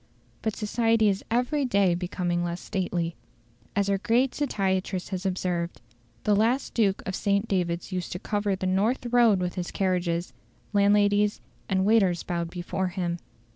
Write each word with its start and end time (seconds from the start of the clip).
But 0.41 0.55
society 0.55 1.09
is 1.09 1.23
every 1.29 1.63
day 1.63 1.93
becoming 1.93 2.43
less 2.43 2.59
stately. 2.59 3.15
As 3.75 3.87
our 3.87 3.99
great 3.99 4.33
satirist 4.33 5.09
has 5.09 5.27
observed, 5.27 5.79
"The 6.23 6.35
last 6.35 6.73
Duke 6.73 7.03
of 7.05 7.13
St. 7.15 7.47
David's 7.47 7.91
used 7.91 8.11
to 8.13 8.17
cover 8.17 8.55
the 8.55 8.65
north 8.65 9.05
road 9.11 9.39
with 9.39 9.53
his 9.53 9.69
carriages; 9.69 10.33
landladies 10.73 11.39
and 11.69 11.85
waiters 11.85 12.23
bowed 12.23 12.49
before 12.49 12.87
him. 12.87 13.19